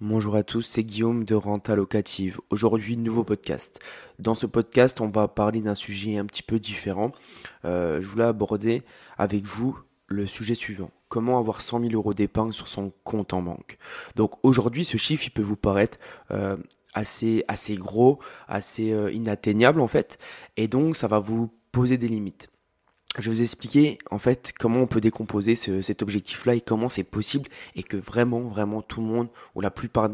[0.00, 2.40] Bonjour à tous, c'est Guillaume de Renta Locative.
[2.50, 3.80] Aujourd'hui, nouveau podcast.
[4.20, 7.10] Dans ce podcast, on va parler d'un sujet un petit peu différent.
[7.64, 8.84] Euh, je voulais aborder
[9.16, 9.76] avec vous
[10.06, 10.90] le sujet suivant.
[11.08, 13.76] Comment avoir 100 000 euros d'épargne sur son compte en banque?
[14.14, 15.98] Donc aujourd'hui, ce chiffre, il peut vous paraître
[16.30, 16.56] euh,
[16.94, 20.18] assez, assez gros, assez euh, inatteignable en fait.
[20.56, 22.50] Et donc, ça va vous poser des limites
[23.18, 27.04] je vais vous expliquer en fait comment on peut décomposer cet objectif-là et comment c'est
[27.04, 30.08] possible et que vraiment, vraiment tout le monde ou la plupart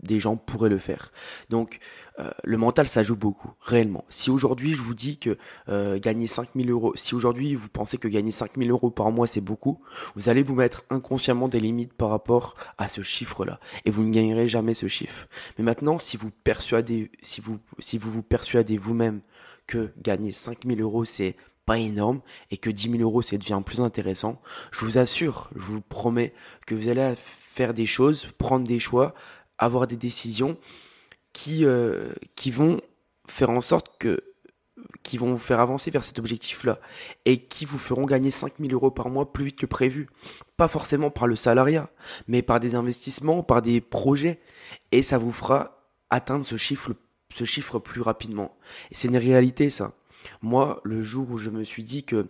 [0.00, 1.12] des gens pourraient le faire.
[1.48, 1.78] Donc
[2.18, 4.04] euh, le mental, ça joue beaucoup, réellement.
[4.08, 5.38] Si aujourd'hui je vous dis que
[5.68, 9.40] euh, gagner 5000 euros, si aujourd'hui vous pensez que gagner 5000 euros par mois c'est
[9.40, 9.80] beaucoup,
[10.14, 14.12] vous allez vous mettre inconsciemment des limites par rapport à ce chiffre-là et vous ne
[14.12, 15.28] gagnerez jamais ce chiffre.
[15.58, 19.20] Mais maintenant, si vous persuadez, si vous, si vous vous persuadez vous-même
[19.66, 23.80] que gagner 5000 euros c'est pas énorme et que 10 000 euros ça devient plus
[23.80, 24.40] intéressant,
[24.72, 26.34] je vous assure, je vous promets
[26.66, 29.14] que vous allez faire des choses, prendre des choix,
[29.58, 30.56] avoir des décisions
[31.32, 32.80] qui, euh, qui vont
[33.26, 34.22] faire en sorte que
[35.02, 36.80] qui vont vous faire avancer vers cet objectif-là
[37.26, 40.08] et qui vous feront gagner 5000 euros par mois plus vite que prévu.
[40.56, 41.90] Pas forcément par le salariat,
[42.26, 44.40] mais par des investissements, par des projets
[44.92, 46.92] et ça vous fera atteindre ce chiffre,
[47.34, 48.56] ce chiffre plus rapidement.
[48.90, 49.92] Et c'est une réalité ça.
[50.42, 52.26] Moi, le jour où je me suis dit que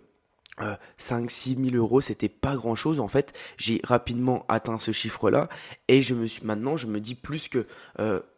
[0.99, 3.01] 5-6 000 euros, c'était pas grand chose.
[3.01, 5.49] En fait, j'ai rapidement atteint ce chiffre-là
[5.89, 7.67] et je me suis maintenant, je me dis plus que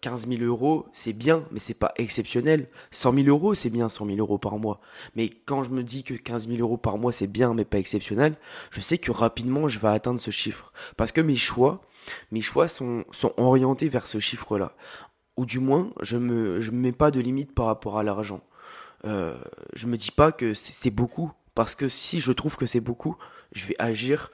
[0.01, 2.69] 15 000 euros, c'est bien, mais c'est pas exceptionnel.
[2.91, 4.81] 100 000 euros, c'est bien 100 000 euros par mois.
[5.15, 7.79] Mais quand je me dis que 15 000 euros par mois, c'est bien, mais pas
[7.79, 8.37] exceptionnel,
[8.71, 11.83] je sais que rapidement, je vais atteindre ce chiffre parce que mes choix,
[12.31, 13.05] mes choix sont
[13.37, 14.75] orientés vers ce chiffre-là.
[15.37, 18.41] Ou du moins, je me je me mets pas de limite par rapport à l'argent
[19.05, 19.37] euh,
[19.75, 21.33] je me dis pas que c'est beaucoup.
[21.55, 23.17] Parce que si je trouve que c'est beaucoup,
[23.53, 24.31] je vais agir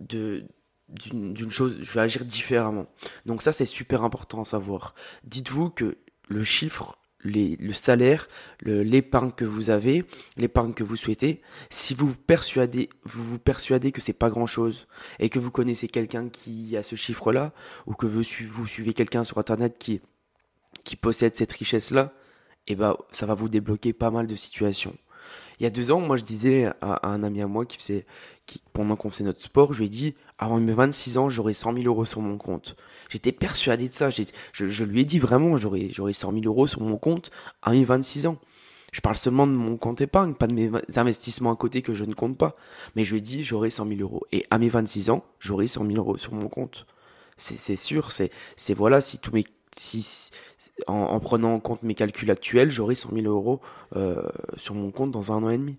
[0.00, 0.44] de
[0.88, 2.86] d'une chose, je vais agir différemment.
[3.24, 4.94] Donc ça c'est super important à savoir.
[5.24, 5.96] Dites-vous que
[6.28, 8.28] le chiffre, le salaire,
[8.62, 10.04] l'épargne que vous avez,
[10.36, 11.40] l'épargne que vous souhaitez,
[11.70, 14.86] si vous persuadez, vous vous persuadez que c'est pas grand chose
[15.18, 17.52] et que vous connaissez quelqu'un qui a ce chiffre-là
[17.86, 20.02] ou que vous, vous suivez quelqu'un sur internet qui
[20.84, 22.12] qui possède cette richesse-là,
[22.66, 24.96] et bah ça va vous débloquer pas mal de situations.
[25.58, 28.04] Il y a deux ans, moi je disais à, un ami à moi qui faisait,
[28.46, 31.52] qui, pendant qu'on faisait notre sport, je lui ai dit, avant mes 26 ans, j'aurai
[31.52, 32.76] 100 000 euros sur mon compte.
[33.08, 34.10] J'étais persuadé de ça.
[34.10, 37.30] Je, je, lui ai dit vraiment, j'aurai, j'aurai 100 000 euros sur mon compte
[37.62, 38.38] à mes 26 ans.
[38.92, 42.04] Je parle seulement de mon compte épargne, pas de mes investissements à côté que je
[42.04, 42.56] ne compte pas.
[42.94, 44.26] Mais je lui ai dit, j'aurai 100 000 euros.
[44.32, 46.86] Et à mes 26 ans, j'aurai 100 000 euros sur mon compte.
[47.38, 49.44] C'est, sûr, c'est voilà, si tous mes
[49.76, 50.30] si,
[50.86, 53.60] en, prenant en compte mes calculs actuels, j'aurai 100 000 euros
[53.96, 54.22] euh,
[54.56, 55.78] sur mon compte dans un an et demi.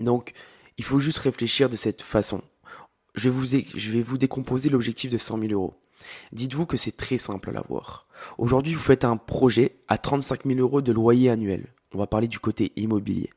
[0.00, 0.32] Donc,
[0.78, 2.42] il faut juste réfléchir de cette façon.
[3.14, 5.74] Je vais vous, décomposer l'objectif de 100 000 euros.
[6.32, 8.06] Dites-vous que c'est très simple à l'avoir.
[8.38, 11.66] Aujourd'hui, vous faites un projet à 35 000 euros de loyer annuel.
[11.94, 13.30] On va parler du côté immobilier.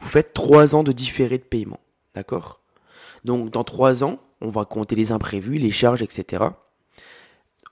[0.00, 1.80] Vous faites 3 ans de différé de paiement.
[2.14, 2.60] D'accord?
[3.24, 6.50] Donc, dans 3 ans, on va compter les imprévus, les charges, etc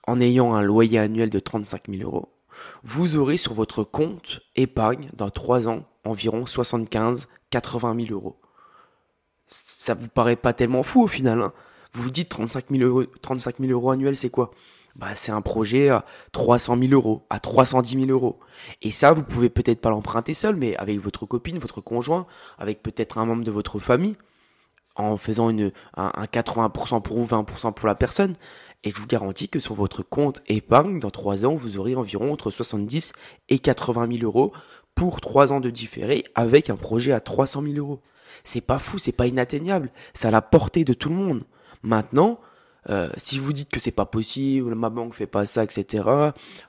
[0.07, 2.29] en ayant un loyer annuel de 35 000 euros,
[2.83, 8.39] vous aurez sur votre compte épargne dans 3 ans environ 75 80 000 euros.
[9.45, 11.41] Ça vous paraît pas tellement fou au final.
[11.41, 11.53] Hein
[11.95, 14.51] vous vous dites 35 000 euros, 35 000 euros annuels, c'est quoi?
[14.95, 18.39] Bah, c'est un projet à 300 000 euros, à 310 000 euros.
[18.81, 22.27] Et ça, vous pouvez peut-être pas l'emprunter seul, mais avec votre copine, votre conjoint,
[22.57, 24.15] avec peut-être un membre de votre famille,
[24.95, 28.35] en faisant une, un, un 80% pour vous, 20% pour la personne.
[28.85, 32.31] Et je vous garantis que sur votre compte épargne, dans 3 ans, vous aurez environ
[32.31, 33.13] entre 70
[33.49, 34.53] et 80 000 euros
[34.93, 37.99] pour 3 ans de différé avec un projet à 300 000 euros.
[38.43, 39.89] C'est pas fou, c'est pas inatteignable.
[40.13, 41.43] C'est à la portée de tout le monde.
[41.81, 42.39] Maintenant,
[42.91, 46.07] euh, si vous dites que c'est pas possible, ma banque fait pas ça, etc.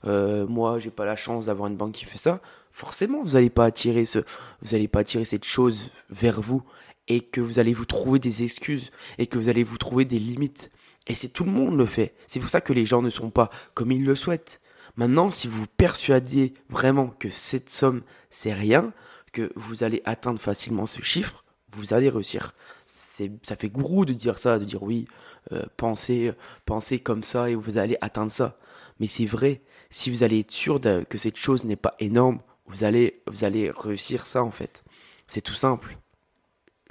[0.06, 2.40] Euh, moi, j'ai pas la chance d'avoir une banque qui fait ça.
[2.72, 6.62] Forcément, vous n'allez pas attirer cette chose vers vous
[7.08, 10.18] et que vous allez vous trouver des excuses et que vous allez vous trouver des
[10.18, 10.70] limites.
[11.08, 12.14] Et c'est tout le monde le fait.
[12.26, 14.60] C'est pour ça que les gens ne sont pas comme ils le souhaitent.
[14.96, 18.92] Maintenant, si vous persuadez vraiment que cette somme, c'est rien,
[19.32, 22.54] que vous allez atteindre facilement ce chiffre, vous allez réussir.
[22.86, 25.06] C'est, ça fait gourou de dire ça, de dire oui,
[25.52, 26.32] euh, pensez,
[26.64, 28.58] pensez comme ça et vous allez atteindre ça.
[28.98, 29.60] Mais c'est vrai.
[29.90, 33.70] Si vous allez être sûr que cette chose n'est pas énorme, vous allez, vous allez
[33.70, 34.84] réussir ça en fait.
[35.26, 35.98] C'est tout simple.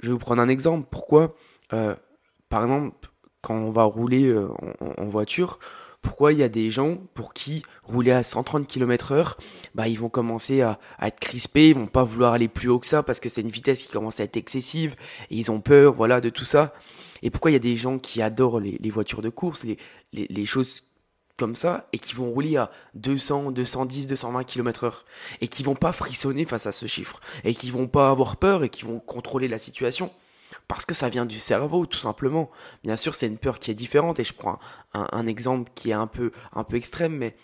[0.00, 0.86] Je vais vous prendre un exemple.
[0.90, 1.34] Pourquoi,
[1.72, 1.96] euh,
[2.48, 3.08] par exemple,
[3.46, 4.48] quand on va rouler euh,
[4.80, 5.60] en, voiture,
[6.02, 9.38] pourquoi il y a des gens pour qui rouler à 130 km heure,
[9.76, 12.88] bah ils vont commencer à, être crispés, ils vont pas vouloir aller plus haut que
[12.88, 14.96] ça parce que c'est une vitesse qui commence à être excessive
[15.30, 16.74] et ils ont peur, voilà, de tout ça.
[17.22, 19.64] Et pourquoi il y a des gens qui adorent les, voitures de course,
[20.12, 20.82] les, choses
[21.36, 25.04] comme ça et qui vont rouler à 200, 210, 220 km heure
[25.40, 28.64] et qui vont pas frissonner face à ce chiffre et qui vont pas avoir peur
[28.64, 30.10] et qui vont contrôler la situation?
[30.68, 32.50] Parce que ça vient du cerveau tout simplement.
[32.82, 34.58] Bien sûr, c'est une peur qui est différente et je prends
[34.94, 37.36] un, exemple qui est un peu un peu extrême mais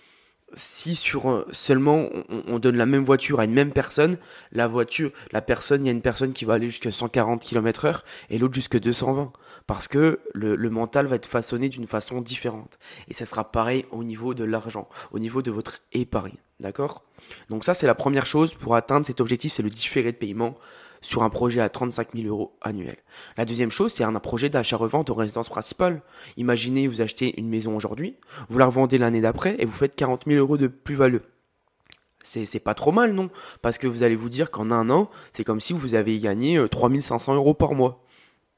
[0.54, 2.08] si sur seulement
[2.48, 4.19] on, donne la même voiture à une même personne,
[4.52, 7.86] la voiture, la personne, il y a une personne qui va aller jusqu'à 140 km
[7.86, 9.32] heure et l'autre jusqu'à 220.
[9.66, 12.78] Parce que le, le mental va être façonné d'une façon différente.
[13.08, 16.36] Et ça sera pareil au niveau de l'argent, au niveau de votre épargne.
[16.60, 17.02] D'accord?
[17.48, 20.56] Donc ça, c'est la première chose pour atteindre cet objectif, c'est le différé de paiement
[21.02, 22.96] sur un projet à 35 000 euros annuels.
[23.37, 26.00] La deuxième chose, c'est un projet d'achat-revente en résidence principale.
[26.37, 28.16] Imaginez, vous achetez une maison aujourd'hui,
[28.49, 31.19] vous la revendez l'année d'après et vous faites 40 000 euros de plus-value.
[32.25, 33.31] C'est, c'est pas trop mal, non?
[33.62, 36.64] Parce que vous allez vous dire qu'en un an, c'est comme si vous avez gagné
[36.70, 38.04] 3500 euh, euros par mois.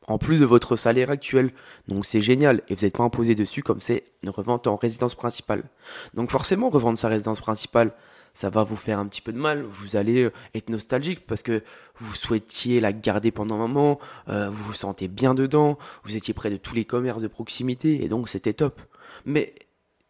[0.06, 1.50] En plus de votre salaire actuel.
[1.88, 2.60] Donc c'est génial.
[2.68, 5.64] Et vous n'êtes pas imposé dessus comme c'est une revente en résidence principale.
[6.12, 7.94] Donc forcément, revendre sa résidence principale,
[8.34, 9.62] ça va vous faire un petit peu de mal.
[9.62, 11.62] Vous allez euh, être nostalgique parce que
[11.96, 16.34] vous souhaitiez la garder pendant un moment, euh, vous vous sentez bien dedans, vous étiez
[16.34, 18.80] près de tous les commerces de proximité et donc c'était top.
[19.24, 19.54] Mais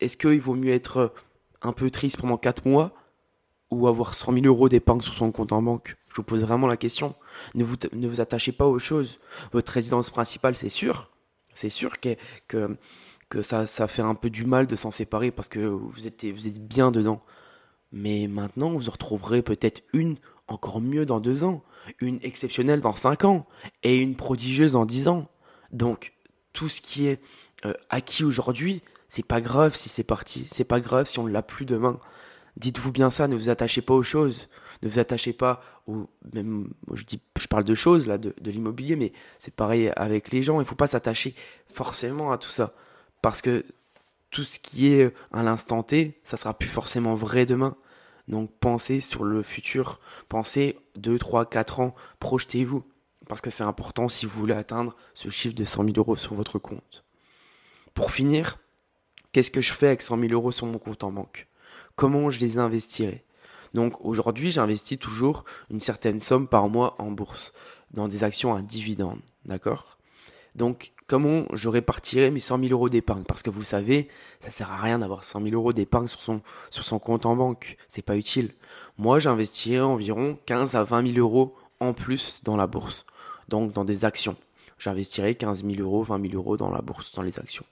[0.00, 1.12] est-ce qu'il vaut mieux être
[1.62, 2.92] un peu triste pendant 4 mois
[3.70, 5.96] ou avoir 100 000 euros d'épargne sur son compte en banque?
[6.08, 7.14] Je vous pose vraiment la question.
[7.54, 9.18] Ne vous, ne vous attachez pas aux choses.
[9.52, 11.10] Votre résidence principale, c'est sûr.
[11.54, 12.16] C'est sûr que,
[12.48, 12.76] que,
[13.28, 16.24] que ça, ça fait un peu du mal de s'en séparer parce que vous êtes,
[16.24, 17.20] vous êtes bien dedans.
[17.96, 20.17] Mais maintenant, vous en retrouverez peut-être une
[20.49, 21.62] encore mieux dans deux ans,
[22.00, 23.46] une exceptionnelle dans cinq ans,
[23.85, 25.29] et une prodigieuse dans dix ans.
[25.70, 26.12] Donc,
[26.52, 27.23] tout ce qui est
[27.64, 31.32] euh, acquis aujourd'hui, c'est pas grave si c'est parti, c'est pas grave si on ne
[31.32, 32.00] l'a plus demain.
[32.56, 34.49] Dites-vous bien ça, ne vous attachez pas aux choses,
[34.82, 38.50] ne vous attachez pas aux, même, je dis, je parle de choses là, de, de
[38.50, 41.37] l'immobilier, mais c'est pareil avec les gens, il faut pas s'attacher
[41.73, 42.75] forcément à tout ça,
[43.23, 43.64] parce que
[44.34, 47.76] tout ce qui est à l'instant T, ça sera plus forcément vrai demain.
[48.26, 52.82] Donc pensez sur le futur, pensez 2, 3, 4 ans, projetez-vous.
[53.28, 56.34] Parce que c'est important si vous voulez atteindre ce chiffre de 100 000 euros sur
[56.34, 57.04] votre compte.
[57.94, 58.58] Pour finir,
[59.31, 61.46] qu'est-ce que je fais avec 100 000 euros sur mon compte en banque?
[61.94, 63.25] Comment je les investirai?
[63.72, 67.52] Donc aujourd'hui, j'investis toujours une certaine somme par mois en bourse,
[67.92, 69.22] dans des actions à dividendes.
[69.44, 69.96] D'accord?
[70.56, 73.24] Donc comment je répartirai mes 100 000 euros d'épargne?
[73.24, 74.08] Parce que vous savez,
[74.40, 76.40] ça sert à rien d'avoir 100 000 euros d'épargne sur son,
[76.70, 77.76] sur son compte en banque.
[77.88, 78.52] C'est pas utile.
[78.98, 83.04] Moi, j'investirai environ 15 à 20 000 euros en plus dans la bourse.
[83.48, 84.36] Donc, dans des actions.
[84.78, 87.64] J'investirai 15 000 euros, 20 000 euros dans la bourse, dans les actions.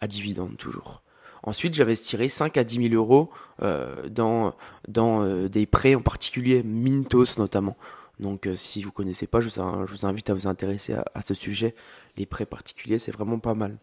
[0.00, 1.02] À dividende, toujours.
[1.44, 3.30] Ensuite, j'investirai 5 à 10 000 euros
[3.62, 4.54] euh, dans,
[4.86, 7.76] dans euh, des prêts en particulier, Mintos notamment.
[8.22, 11.74] Donc euh, si vous connaissez pas, je vous, invite à vous intéresser à, ce sujet.
[12.16, 13.76] Les prêts particuliers, c'est vraiment pas mal.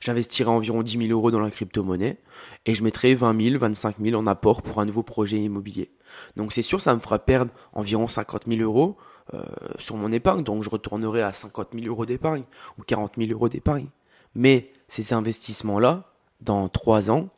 [0.00, 2.18] J'investirai environ 10 000 euros dans la crypto-monnaie
[2.64, 5.90] et je mettrai 20 000, 25 000 en apport pour un nouveau projet immobilier.
[6.36, 8.96] Donc c'est sûr, ça me fera perdre environ 50 000 euros
[9.32, 9.42] euh,
[9.78, 12.44] sur mon épargne, donc je retournerai à 50 000 euros d'épargne
[12.78, 13.88] ou 40 000 euros d'épargne.
[14.34, 17.28] Mais ces investissements-là, dans 3 ans,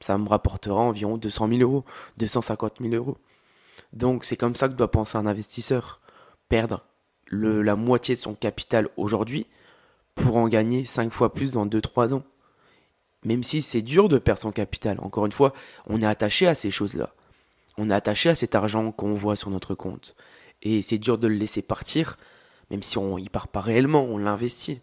[0.00, 1.84] ça me rapportera environ 200 000 euros,
[2.18, 3.18] 250 000 euros.
[3.94, 6.00] Donc c'est comme ça que doit penser un investisseur.
[6.48, 6.84] Perdre
[7.30, 9.46] la moitié de son capital aujourd'hui
[10.14, 12.22] pour en gagner 5 fois plus dans 2-3 ans.
[13.24, 14.98] Même si c'est dur de perdre son capital.
[15.00, 15.54] Encore une fois,
[15.86, 17.14] on est attaché à ces choses-là.
[17.78, 20.14] On est attaché à cet argent qu'on voit sur notre compte.
[20.62, 22.18] Et c'est dur de le laisser partir,
[22.70, 24.80] même si on y part pas réellement, on l'investit.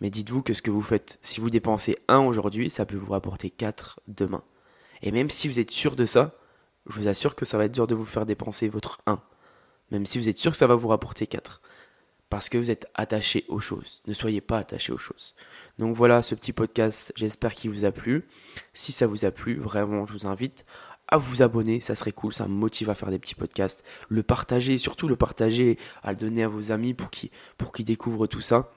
[0.00, 3.12] Mais dites-vous que ce que vous faites, si vous dépensez 1 aujourd'hui, ça peut vous
[3.12, 4.42] rapporter 4 demain.
[5.02, 6.34] Et même si vous êtes sûr de ça,
[6.88, 9.20] je vous assure que ça va être dur de vous faire dépenser votre 1.
[9.90, 11.62] Même si vous êtes sûr que ça va vous rapporter 4.
[12.28, 14.02] Parce que vous êtes attaché aux choses.
[14.06, 15.34] Ne soyez pas attaché aux choses.
[15.78, 18.26] Donc voilà ce petit podcast, j'espère qu'il vous a plu.
[18.74, 20.66] Si ça vous a plu, vraiment, je vous invite
[21.08, 24.24] à vous abonner, ça serait cool, ça me motive à faire des petits podcasts, le
[24.24, 28.40] partager, surtout le partager, à le donner à vos amis pour qu'ils pour découvrent tout
[28.40, 28.72] ça.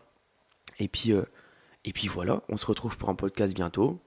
[0.77, 1.23] Et puis euh,
[1.85, 3.99] et puis voilà, on se retrouve pour un podcast bientôt.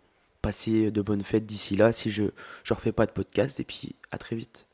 [0.42, 2.30] Passez de bonnes fêtes d'ici là si je ne
[2.70, 4.66] refais pas de podcast et puis à très vite.